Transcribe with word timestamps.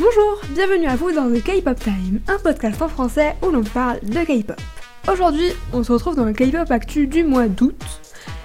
Bonjour, 0.00 0.40
bienvenue 0.50 0.86
à 0.86 0.94
vous 0.94 1.10
dans 1.10 1.28
The 1.28 1.42
K-Pop 1.42 1.80
Time, 1.80 2.20
un 2.28 2.38
podcast 2.38 2.80
en 2.80 2.88
français 2.88 3.34
où 3.42 3.50
l'on 3.50 3.64
parle 3.64 3.98
de 4.04 4.20
K-Pop. 4.20 4.60
Aujourd'hui, 5.12 5.48
on 5.72 5.82
se 5.82 5.90
retrouve 5.90 6.14
dans 6.14 6.24
le 6.24 6.32
K-Pop 6.32 6.70
Actu 6.70 7.08
du 7.08 7.24
mois 7.24 7.48
d'août. 7.48 7.74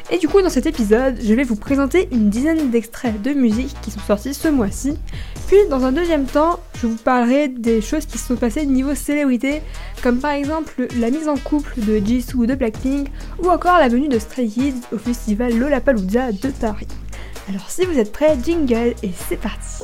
Et 0.09 0.17
du 0.17 0.27
coup, 0.27 0.41
dans 0.41 0.49
cet 0.49 0.65
épisode, 0.65 1.19
je 1.21 1.31
vais 1.35 1.43
vous 1.43 1.55
présenter 1.55 2.09
une 2.11 2.31
dizaine 2.31 2.71
d'extraits 2.71 3.21
de 3.21 3.33
musique 3.33 3.75
qui 3.83 3.91
sont 3.91 3.99
sortis 3.99 4.33
ce 4.33 4.47
mois-ci. 4.47 4.97
Puis, 5.45 5.57
dans 5.69 5.85
un 5.85 5.91
deuxième 5.91 6.25
temps, 6.25 6.59
je 6.81 6.87
vous 6.87 6.95
parlerai 6.95 7.49
des 7.49 7.81
choses 7.81 8.07
qui 8.07 8.17
se 8.17 8.29
sont 8.29 8.35
passées 8.35 8.65
niveau 8.65 8.95
célébrité, 8.95 9.61
comme 10.01 10.17
par 10.17 10.31
exemple 10.31 10.87
la 10.99 11.11
mise 11.11 11.27
en 11.27 11.37
couple 11.37 11.73
de 11.77 12.03
Jisoo 12.03 12.47
de 12.47 12.55
Blackpink, 12.55 13.09
ou 13.43 13.49
encore 13.49 13.77
la 13.77 13.89
venue 13.89 14.07
de 14.07 14.17
Stray 14.17 14.49
Kids 14.49 14.81
au 14.91 14.97
festival 14.97 15.55
Lollapalooza 15.55 16.31
de 16.31 16.49
Paris. 16.49 16.87
Alors 17.47 17.69
si 17.69 17.85
vous 17.85 17.99
êtes 17.99 18.11
prêts, 18.11 18.37
jingle 18.43 18.95
et 19.03 19.11
c'est 19.29 19.39
parti 19.39 19.83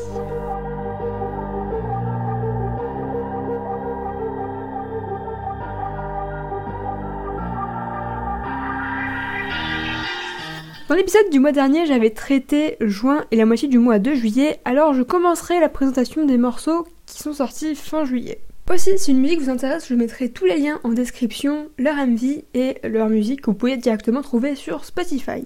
Dans 10.89 10.95
l'épisode 10.95 11.29
du 11.29 11.39
mois 11.39 11.51
dernier, 11.51 11.85
j'avais 11.85 12.09
traité 12.09 12.75
juin 12.81 13.23
et 13.29 13.35
la 13.35 13.45
moitié 13.45 13.67
du 13.67 13.77
mois 13.77 13.99
de 13.99 14.15
juillet, 14.15 14.59
alors 14.65 14.95
je 14.95 15.03
commencerai 15.03 15.59
la 15.59 15.69
présentation 15.69 16.25
des 16.25 16.39
morceaux 16.39 16.87
qui 17.05 17.21
sont 17.21 17.33
sortis 17.33 17.75
fin 17.75 18.05
juillet. 18.05 18.41
Aussi, 18.73 18.97
si 18.97 19.11
une 19.11 19.19
musique 19.19 19.39
vous 19.39 19.51
intéresse, 19.51 19.87
je 19.87 19.93
mettrai 19.93 20.29
tous 20.29 20.45
les 20.45 20.57
liens 20.57 20.79
en 20.83 20.89
description, 20.89 21.69
leur 21.77 21.95
MV 21.95 22.43
et 22.55 22.77
leur 22.83 23.07
musique 23.07 23.41
que 23.41 23.51
vous 23.51 23.55
pouvez 23.55 23.77
directement 23.77 24.23
trouver 24.23 24.55
sur 24.55 24.83
Spotify. 24.83 25.45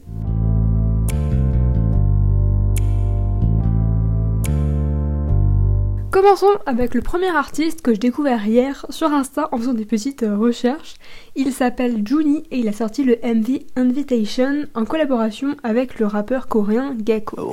Commençons 6.14 6.60
avec 6.68 6.94
le 6.94 7.02
premier 7.02 7.36
artiste 7.36 7.82
que 7.82 7.92
je 7.92 8.00
découvert 8.00 8.46
hier 8.46 8.86
sur 8.92 9.12
Insta 9.12 9.50
en 9.52 9.58
faisant 9.58 9.74
des 9.74 9.84
petites 9.84 10.22
euh, 10.22 10.38
recherches. 10.38 10.94
Il 11.34 11.52
s'appelle 11.52 12.08
Juni 12.08 12.44
et 12.52 12.60
il 12.60 12.68
a 12.68 12.72
sorti 12.72 13.04
le 13.04 13.18
MV 13.24 13.62
Invitation 13.76 14.68
en 14.76 14.86
collaboration 14.86 15.56
avec 15.64 15.98
le 15.98 16.06
rappeur 16.06 16.48
coréen 16.48 16.96
Gecko. 17.04 17.50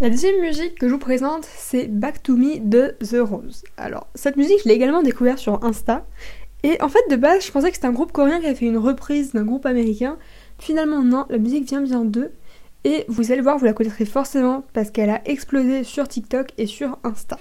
La 0.00 0.10
deuxième 0.10 0.40
musique 0.40 0.76
que 0.76 0.88
je 0.88 0.92
vous 0.94 0.98
présente, 0.98 1.46
c'est 1.56 1.86
Back 1.86 2.22
to 2.22 2.36
Me 2.36 2.58
de 2.58 2.96
The 3.00 3.18
Rose. 3.20 3.62
Alors, 3.76 4.08
cette 4.14 4.36
musique, 4.36 4.58
je 4.64 4.68
l'ai 4.68 4.74
également 4.74 5.02
découverte 5.02 5.38
sur 5.38 5.62
Insta 5.64 6.04
et 6.62 6.80
en 6.82 6.88
fait, 6.88 7.02
de 7.10 7.16
base, 7.16 7.44
je 7.44 7.52
pensais 7.52 7.70
que 7.70 7.76
c'était 7.76 7.86
un 7.86 7.92
groupe 7.92 8.12
coréen 8.12 8.40
qui 8.40 8.46
avait 8.46 8.54
fait 8.54 8.66
une 8.66 8.78
reprise 8.78 9.32
d'un 9.32 9.44
groupe 9.44 9.66
américain. 9.66 10.18
Finalement, 10.58 11.02
non, 11.02 11.26
la 11.30 11.38
musique 11.38 11.66
vient 11.66 11.80
bien 11.80 12.04
d'eux. 12.04 12.32
Et 12.84 13.04
vous 13.08 13.30
allez 13.30 13.42
voir, 13.42 13.58
vous 13.58 13.66
la 13.66 13.74
connaîtrez 13.74 14.06
forcément 14.06 14.64
parce 14.72 14.90
qu'elle 14.90 15.10
a 15.10 15.20
explosé 15.26 15.84
sur 15.84 16.08
TikTok 16.08 16.48
et 16.56 16.66
sur 16.66 16.98
Insta. 17.04 17.38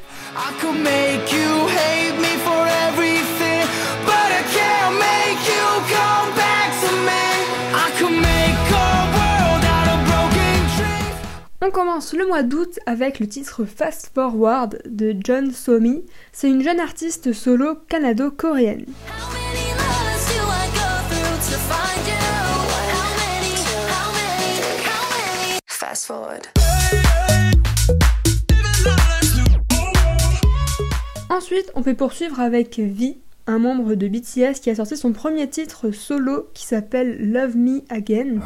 On 11.69 11.71
commence 11.71 12.13
le 12.13 12.25
mois 12.25 12.41
d'août 12.41 12.79
avec 12.87 13.19
le 13.19 13.27
titre 13.27 13.63
Fast 13.63 14.09
Forward 14.15 14.81
de 14.89 15.15
John 15.23 15.51
Somi. 15.51 16.03
C'est 16.31 16.49
une 16.49 16.63
jeune 16.63 16.79
artiste 16.79 17.31
solo 17.31 17.75
canado-coréenne. 17.87 18.85
Ensuite, 31.29 31.71
on 31.75 31.83
peut 31.83 31.93
poursuivre 31.93 32.39
avec 32.39 32.79
V, 32.79 33.19
un 33.45 33.59
membre 33.59 33.93
de 33.93 34.07
BTS 34.07 34.59
qui 34.59 34.71
a 34.71 34.75
sorti 34.75 34.97
son 34.97 35.13
premier 35.13 35.47
titre 35.47 35.91
solo 35.91 36.49
qui 36.55 36.65
s'appelle 36.65 37.31
Love 37.31 37.55
Me 37.55 37.81
Again. 37.89 38.39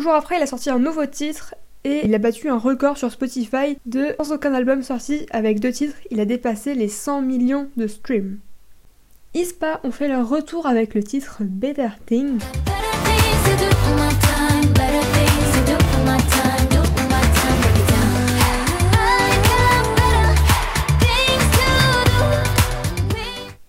Quelques 0.00 0.08
jours 0.08 0.16
après, 0.16 0.36
il 0.38 0.42
a 0.42 0.46
sorti 0.46 0.70
un 0.70 0.78
nouveau 0.78 1.04
titre 1.04 1.54
et 1.84 2.06
il 2.06 2.14
a 2.14 2.18
battu 2.18 2.48
un 2.48 2.56
record 2.56 2.96
sur 2.96 3.12
Spotify 3.12 3.76
de 3.84 4.14
sans 4.16 4.32
aucun 4.32 4.54
album 4.54 4.82
sorti 4.82 5.26
avec 5.30 5.60
deux 5.60 5.72
titres, 5.72 5.96
il 6.10 6.20
a 6.20 6.24
dépassé 6.24 6.74
les 6.74 6.88
100 6.88 7.20
millions 7.20 7.68
de 7.76 7.86
streams. 7.86 8.38
ISPA 9.34 9.78
ont 9.84 9.90
fait 9.90 10.08
leur 10.08 10.26
retour 10.26 10.66
avec 10.66 10.94
le 10.94 11.02
titre 11.02 11.42
Better 11.42 11.88
Things. 12.06 12.38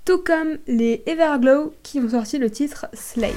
Tout 0.05 0.19
comme 0.19 0.59
les 0.65 1.03
Everglow 1.07 1.73
qui 1.83 1.99
ont 1.99 2.09
sorti 2.09 2.37
le 2.37 2.49
titre 2.49 2.85
Slay. 2.93 3.33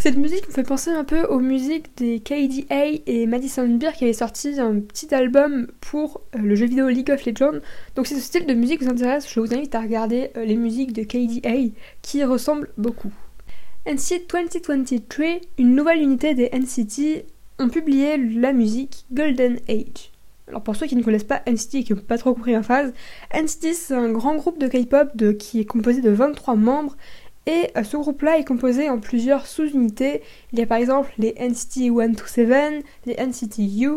Cette 0.00 0.16
musique 0.16 0.48
me 0.48 0.54
fait 0.54 0.62
penser 0.62 0.88
un 0.88 1.04
peu 1.04 1.24
aux 1.24 1.40
musiques 1.40 1.94
des 1.98 2.20
KDA 2.20 3.02
et 3.06 3.26
Madison 3.26 3.68
Beer 3.68 3.92
qui 3.92 4.04
avaient 4.04 4.14
sorti 4.14 4.58
un 4.58 4.80
petit 4.80 5.14
album 5.14 5.66
pour 5.82 6.22
euh, 6.34 6.38
le 6.38 6.54
jeu 6.54 6.64
vidéo 6.64 6.88
League 6.88 7.10
of 7.10 7.26
Legends. 7.26 7.60
Donc 7.96 8.06
si 8.06 8.14
ce 8.14 8.20
style 8.22 8.46
de 8.46 8.54
musique 8.54 8.82
vous 8.82 8.88
intéresse, 8.88 9.30
je 9.30 9.38
vous 9.38 9.52
invite 9.52 9.74
à 9.74 9.80
regarder 9.82 10.30
euh, 10.38 10.46
les 10.46 10.56
musiques 10.56 10.94
de 10.94 11.02
KDA 11.02 11.74
qui 12.00 12.24
ressemblent 12.24 12.70
beaucoup. 12.78 13.12
NCT 13.86 14.26
2023, 14.26 15.26
une 15.58 15.74
nouvelle 15.74 16.00
unité 16.00 16.32
des 16.32 16.48
NCT, 16.48 17.26
ont 17.58 17.68
publié 17.68 18.16
la 18.16 18.54
musique 18.54 19.04
Golden 19.12 19.58
Age. 19.68 20.12
Alors 20.48 20.62
pour 20.62 20.76
ceux 20.76 20.86
qui 20.86 20.96
ne 20.96 21.02
connaissent 21.02 21.24
pas 21.24 21.42
NCT 21.46 21.74
et 21.74 21.84
qui 21.84 21.92
n'ont 21.92 22.00
pas 22.00 22.16
trop 22.16 22.32
compris 22.32 22.52
ma 22.52 22.62
phase, 22.62 22.94
NCT 23.34 23.74
c'est 23.74 23.94
un 23.94 24.10
grand 24.10 24.34
groupe 24.36 24.58
de 24.58 24.66
K-pop 24.66 25.10
qui 25.38 25.60
est 25.60 25.66
composé 25.66 26.00
de 26.00 26.10
23 26.10 26.56
membres 26.56 26.96
et 27.46 27.70
euh, 27.76 27.82
ce 27.82 27.96
groupe-là 27.96 28.38
est 28.38 28.44
composé 28.44 28.88
en 28.90 28.98
plusieurs 28.98 29.46
sous-unités. 29.46 30.22
Il 30.52 30.58
y 30.58 30.62
a 30.62 30.66
par 30.66 30.78
exemple 30.78 31.10
les 31.18 31.34
NCT 31.38 31.88
127, 31.88 32.84
les 33.06 33.16
NCT 33.16 33.58
U, 33.82 33.88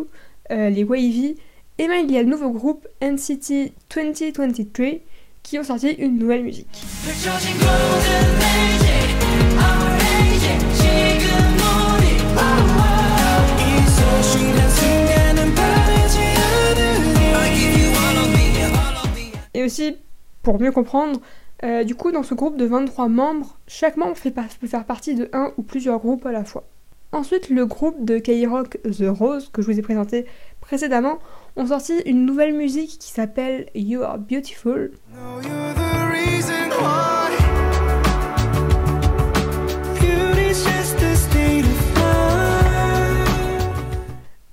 euh, 0.52 0.70
les 0.70 0.84
Wavy, 0.84 1.36
et 1.78 1.88
même 1.88 2.06
il 2.06 2.12
y 2.12 2.18
a 2.18 2.24
le 2.24 2.30
nouveau 2.30 2.52
groupe 2.52 2.88
NCT 3.02 3.74
2023 3.94 4.86
qui 5.44 5.60
ont 5.60 5.64
sorti 5.64 5.90
une 5.92 6.18
nouvelle 6.18 6.44
musique. 6.44 6.68
Et 19.54 19.64
aussi, 19.64 19.98
pour 20.42 20.60
mieux 20.60 20.72
comprendre, 20.72 21.20
euh, 21.64 21.86
du 21.86 21.96
coup, 21.96 22.12
dans 22.12 22.24
ce 22.24 22.34
groupe 22.34 22.58
de 22.58 22.66
23 22.66 23.08
membres, 23.08 23.58
chaque 23.68 23.96
membre 23.96 24.18
fait 24.18 24.32
peut 24.32 24.68
faire 24.68 24.84
partie 24.84 25.16
de 25.16 25.30
un 25.32 25.54
ou 25.58 25.64
plusieurs 25.64 26.00
groupes 26.00 26.26
à 26.26 26.34
la 26.34 26.44
fois. 26.44 26.66
Ensuite, 27.14 27.50
le 27.50 27.66
groupe 27.66 28.04
de 28.04 28.18
K-Rock 28.18 28.80
The 28.84 29.08
Rose, 29.08 29.50
que 29.54 29.62
je 29.62 29.72
vous 29.72 29.80
ai 29.80 29.82
présenté 29.82 30.26
précédemment, 30.60 31.20
ont 31.56 31.68
sorti 31.68 31.94
une 32.06 32.26
nouvelle 32.26 32.54
musique 32.54 32.98
qui 33.00 33.12
s'appelle 33.12 33.70
You 33.76 34.02
Are 34.02 34.18
Beautiful. 34.18 34.92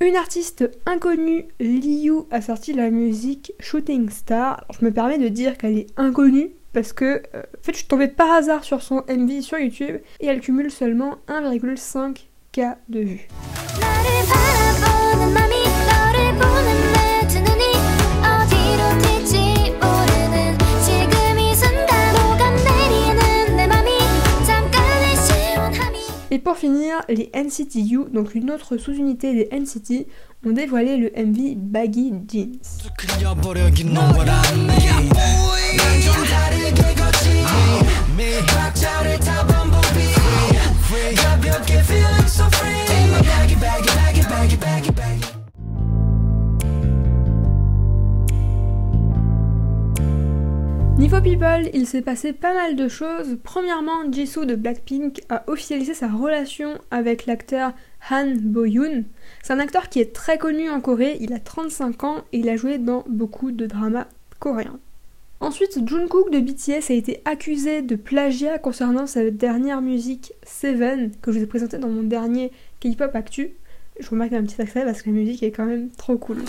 Une 0.01 0.17
artiste 0.17 0.71
inconnue, 0.87 1.49
Liu, 1.59 2.23
a 2.31 2.41
sorti 2.41 2.73
la 2.73 2.91
musique 2.91 3.53
Shooting 3.59 4.11
Star. 4.11 4.65
je 4.79 4.85
me 4.85 4.93
permets 4.93 5.19
de 5.19 5.29
dire 5.29 5.59
qu'elle 5.59 5.77
est 5.77 5.87
inconnue 5.97 6.53
parce 6.73 6.93
que 6.93 7.23
euh, 7.35 7.43
en 7.43 7.63
fait, 7.63 7.73
je 7.73 7.79
suis 7.79 7.87
tombée 7.87 8.09
par 8.09 8.31
hasard 8.31 8.65
sur 8.65 8.83
son 8.83 9.03
MV 9.09 9.43
sur 9.43 9.59
YouTube 9.59 9.97
et 10.21 10.27
elle 10.27 10.41
cumule 10.41 10.71
seulement 10.71 11.19
1,5K 11.29 12.77
de 12.89 13.01
vues. 13.01 13.29
Et 26.33 26.39
pour 26.39 26.57
finir, 26.57 27.01
les 27.09 27.29
NCTU, 27.35 28.05
donc 28.13 28.37
une 28.37 28.53
autre 28.53 28.77
sous-unité 28.77 29.35
des 29.35 29.49
NCT, 29.51 30.07
ont 30.47 30.53
dévoilé 30.53 30.97
le 30.97 31.11
MV 31.17 31.57
Baggy 31.57 32.13
Jeans. 32.29 32.61
Niveau 51.01 51.23
people, 51.23 51.71
il 51.73 51.87
s'est 51.87 52.03
passé 52.03 52.35
pas 52.35 52.53
mal 52.53 52.77
de 52.77 52.87
choses. 52.87 53.39
Premièrement, 53.43 54.13
Jisoo 54.13 54.45
de 54.45 54.55
Blackpink 54.55 55.23
a 55.31 55.45
officialisé 55.47 55.95
sa 55.95 56.09
relation 56.09 56.75
avec 56.91 57.25
l'acteur 57.25 57.73
Han 58.11 58.35
Bo-yoon. 58.39 59.05
C'est 59.43 59.55
un 59.55 59.61
acteur 59.61 59.89
qui 59.89 60.01
est 60.01 60.13
très 60.13 60.37
connu 60.37 60.69
en 60.69 60.83
Corée, 60.83 61.17
il 61.23 61.33
a 61.33 61.39
35 61.39 62.05
ans 62.05 62.17
et 62.35 62.41
il 62.41 62.51
a 62.51 62.57
joué 62.57 62.77
dans 62.77 63.03
beaucoup 63.09 63.51
de 63.51 63.65
dramas 63.65 64.09
coréens. 64.41 64.79
Ensuite, 65.41 65.89
Jungkook 65.89 66.31
de 66.31 66.39
BTS 66.39 66.91
a 66.91 66.95
été 66.95 67.23
accusé 67.25 67.81
de 67.81 67.97
plagiat 67.97 68.59
concernant 68.59 69.07
sa 69.07 69.31
dernière 69.31 69.81
musique 69.81 70.35
Seven 70.43 71.13
que 71.23 71.33
je 71.33 71.39
vous 71.39 71.45
ai 71.45 71.49
présentée 71.49 71.79
dans 71.79 71.89
mon 71.89 72.03
dernier 72.03 72.53
K-pop 72.81 73.15
Actu. 73.15 73.53
Je 73.99 74.11
remarque 74.11 74.35
un 74.35 74.43
petit 74.43 74.61
accès 74.61 74.85
parce 74.85 75.01
que 75.01 75.09
la 75.09 75.17
musique 75.17 75.43
est 75.43 75.51
quand 75.51 75.65
même 75.65 75.89
trop 75.97 76.19
cool. 76.19 76.45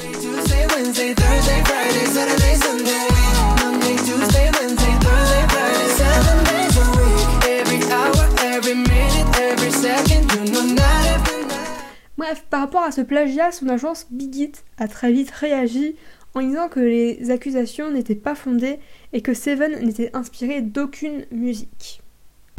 Par 12.51 12.59
rapport 12.59 12.83
à 12.83 12.91
ce 12.91 12.99
plagiat, 12.99 13.53
son 13.53 13.69
agence 13.69 14.07
Big 14.11 14.51
a 14.77 14.89
très 14.89 15.11
vite 15.11 15.31
réagi 15.31 15.95
en 16.35 16.41
disant 16.41 16.67
que 16.67 16.81
les 16.81 17.31
accusations 17.31 17.89
n'étaient 17.89 18.13
pas 18.13 18.35
fondées 18.35 18.79
et 19.13 19.21
que 19.21 19.33
Seven 19.33 19.83
n'était 19.83 20.11
inspiré 20.13 20.61
d'aucune 20.61 21.25
musique. 21.31 22.01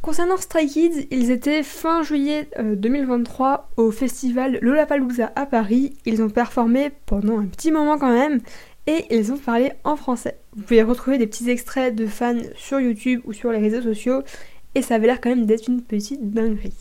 Concernant 0.02 0.38
Stray 0.38 0.66
Kids, 0.66 1.06
ils 1.10 1.30
étaient 1.30 1.62
fin 1.62 2.02
juillet 2.02 2.48
2023 2.58 3.68
euh, 3.78 3.82
au 3.82 3.90
festival 3.90 4.58
Lollapalooza 4.62 5.30
à 5.36 5.44
Paris. 5.44 5.92
Ils 6.06 6.22
ont 6.22 6.30
performé 6.30 6.90
pendant 7.04 7.38
un 7.38 7.46
petit 7.46 7.70
moment 7.70 7.98
quand 7.98 8.12
même 8.12 8.40
et 8.86 9.04
ils 9.10 9.30
ont 9.30 9.38
parlé 9.38 9.72
en 9.84 9.96
français. 9.96 10.38
Vous 10.56 10.62
pouvez 10.62 10.82
retrouver 10.82 11.18
des 11.18 11.26
petits 11.26 11.50
extraits 11.50 11.94
de 11.94 12.06
fans 12.06 12.40
sur 12.56 12.80
YouTube 12.80 13.20
ou 13.26 13.34
sur 13.34 13.52
les 13.52 13.58
réseaux 13.58 13.82
sociaux 13.82 14.22
et 14.74 14.80
ça 14.80 14.94
avait 14.94 15.06
l'air 15.06 15.20
quand 15.20 15.28
même 15.28 15.44
d'être 15.44 15.68
une 15.68 15.82
petite 15.82 16.30
dinguerie. 16.30 16.74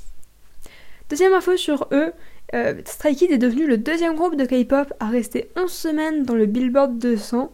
Deuxième 1.09 1.33
info 1.33 1.57
sur 1.57 1.89
eux, 1.91 2.13
euh, 2.53 2.75
Stray 2.86 3.15
Kids 3.15 3.31
est 3.31 3.38
devenu 3.38 3.65
le 3.68 3.77
deuxième 3.77 4.15
groupe 4.15 4.36
de 4.36 4.45
K-pop 4.45 4.94
à 5.00 5.07
rester 5.07 5.50
11 5.57 5.71
semaines 5.71 6.24
dans 6.24 6.36
le 6.36 6.45
Billboard 6.45 6.98
200. 6.98 7.51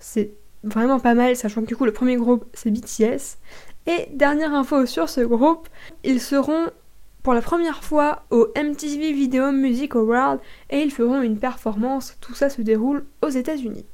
C'est 0.00 0.32
vraiment 0.62 1.00
pas 1.00 1.14
mal, 1.14 1.36
sachant 1.36 1.62
que 1.62 1.66
du 1.66 1.76
coup 1.76 1.84
le 1.84 1.92
premier 1.92 2.16
groupe 2.16 2.44
c'est 2.54 2.70
BTS. 2.70 3.38
Et 3.86 4.08
dernière 4.12 4.52
info 4.54 4.86
sur 4.86 5.08
ce 5.08 5.20
groupe, 5.20 5.68
ils 6.04 6.20
seront 6.20 6.66
pour 7.22 7.34
la 7.34 7.42
première 7.42 7.82
fois 7.82 8.24
au 8.30 8.48
MTV 8.56 9.12
Video 9.12 9.50
Music 9.50 9.96
Award 9.96 10.40
et 10.70 10.80
ils 10.80 10.92
feront 10.92 11.22
une 11.22 11.38
performance. 11.38 12.16
Tout 12.20 12.34
ça 12.34 12.50
se 12.50 12.62
déroule 12.62 13.04
aux 13.22 13.28
États-Unis. 13.28 13.84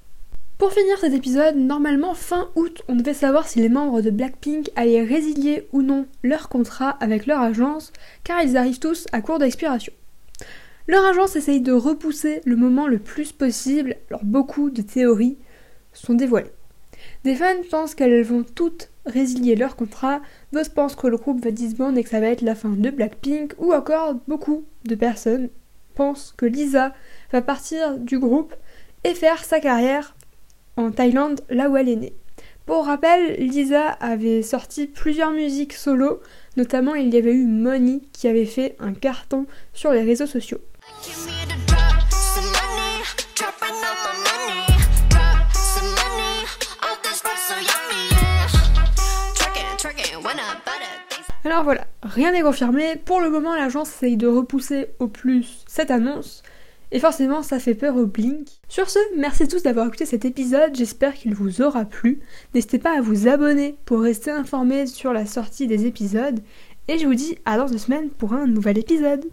Pour 0.59 0.73
finir 0.73 0.99
cet 0.99 1.13
épisode, 1.13 1.57
normalement 1.57 2.15
fin 2.15 2.51
août, 2.55 2.83
on 2.89 2.95
devait 2.95 3.15
savoir 3.15 3.49
si 3.49 3.59
les 3.59 3.69
membres 3.69 4.01
de 4.01 4.11
Blackpink 4.11 4.71
allaient 4.77 5.03
résilier 5.03 5.67
ou 5.73 5.83
non 5.83 6.07
leur 6.23 6.49
contrat 6.49 6.91
avec 7.01 7.27
leur 7.27 7.41
agence, 7.41 7.93
car 8.23 8.41
ils 8.43 8.57
arrivent 8.57 8.79
tous 8.79 9.07
à 9.13 9.23
court 9.23 9.39
d'expiration. 9.39 9.93
Leur 10.89 11.05
agence 11.05 11.37
essaye 11.37 11.61
de 11.61 11.73
repousser 11.73 12.41
le 12.45 12.57
moment 12.57 12.89
le 12.89 12.99
plus 12.99 13.33
possible, 13.33 13.97
alors 14.11 14.25
beaucoup 14.25 14.71
de 14.71 14.83
théories 14.83 15.39
sont 15.93 16.15
dévoilées. 16.15 16.51
Des 17.25 17.37
fans 17.37 17.63
pensent 17.71 17.95
qu'elles 17.95 18.23
vont 18.23 18.43
toutes 18.43 18.91
résilier 19.07 19.55
leur 19.55 19.77
contrat, 19.77 20.21
d'autres 20.53 20.75
pensent 20.75 20.97
que 20.97 21.07
le 21.07 21.17
groupe 21.17 21.45
va 21.45 21.51
disband 21.51 21.95
et 21.95 22.03
que 22.03 22.11
ça 22.11 22.21
va 22.21 22.29
être 22.29 22.43
la 22.43 22.55
fin 22.55 22.71
de 22.71 22.91
Blackpink, 22.91 23.55
ou 23.59 23.73
encore 23.73 24.17
beaucoup 24.27 24.65
de 24.85 24.95
personnes 24.95 25.51
pensent 25.95 26.35
que 26.37 26.47
Lisa 26.47 26.95
va 27.33 27.43
partir 27.43 27.99
du 27.99 28.19
groupe 28.19 28.55
et 29.05 29.15
faire 29.15 29.45
sa 29.45 29.61
carrière 29.61 30.17
en 30.77 30.91
Thaïlande, 30.91 31.43
là 31.51 31.69
où 31.69 31.77
elle 31.77 31.89
est 31.89 31.97
née. 31.97 32.15
Pour 32.67 32.87
rappel, 32.87 33.35
Lisa 33.39 33.89
avait 33.89 34.43
sorti 34.43 34.87
plusieurs 34.87 35.33
musiques 35.33 35.75
solo, 35.75 36.21
notamment 36.57 36.95
il 36.95 37.13
y 37.13 37.19
avait 37.19 37.35
eu 37.35 37.47
Money 37.47 38.01
qui 38.13 38.29
avait 38.29 38.47
fait 38.47 38.77
un 38.79 38.95
carton 38.95 39.47
sur 39.73 39.93
les 39.93 40.03
réseaux 40.03 40.27
sociaux. 40.27 40.61
Alors 51.45 51.65
voilà, 51.65 51.87
rien 52.03 52.33
n'est 52.33 52.43
confirmé. 52.43 52.97
Pour 52.97 53.21
le 53.21 53.29
moment, 53.29 53.55
l'agence 53.55 53.91
essaye 53.91 54.17
de 54.17 54.27
repousser 54.27 54.87
au 55.01 55.09
plus 55.09 55.65
cette 55.67 55.91
annonce. 55.91 56.43
Et 56.93 56.99
forcément, 56.99 57.43
ça 57.43 57.59
fait 57.59 57.75
peur 57.75 57.97
au 57.97 58.07
Blink. 58.07 58.47
Sur 58.69 58.91
ce, 58.91 58.99
merci 59.17 59.49
tous 59.49 59.63
d'avoir 59.63 59.87
écouté 59.87 60.07
cet 60.07 60.25
épisode, 60.25 60.75
j'espère 60.75 61.15
qu'il 61.15 61.35
vous 61.35 61.63
aura 61.63 61.85
plu. 61.85 62.21
N'hésitez 62.55 62.79
pas 62.79 62.99
à 62.99 63.01
vous 63.01 63.29
abonner 63.29 63.77
pour 63.87 64.01
rester 64.01 64.31
informé 64.31 64.87
sur 64.87 65.13
la 65.13 65.27
sortie 65.27 65.67
des 65.67 65.87
épisodes. 65.87 66.41
Et 66.89 66.99
je 66.99 67.07
vous 67.07 67.15
dis 67.15 67.39
à 67.45 67.57
dans 67.57 67.67
deux 67.67 67.79
semaines 67.79 68.11
pour 68.11 68.35
un 68.35 68.47
nouvel 68.47 68.79
épisode. 68.79 69.25